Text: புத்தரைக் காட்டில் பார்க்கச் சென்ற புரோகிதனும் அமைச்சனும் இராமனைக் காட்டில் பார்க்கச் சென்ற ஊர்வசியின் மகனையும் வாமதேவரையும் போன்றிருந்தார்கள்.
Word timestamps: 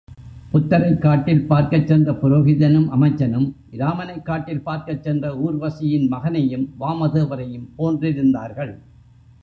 புத்தரைக் 0.51 1.01
காட்டில் 1.01 1.45
பார்க்கச் 1.47 1.87
சென்ற 1.87 2.11
புரோகிதனும் 2.11 2.87
அமைச்சனும் 2.91 3.45
இராமனைக் 3.71 4.25
காட்டில் 4.25 4.63
பார்க்கச் 4.63 5.03
சென்ற 5.03 5.33
ஊர்வசியின் 5.43 6.07
மகனையும் 6.07 6.67
வாமதேவரையும் 6.79 7.69
போன்றிருந்தார்கள். 7.77 8.73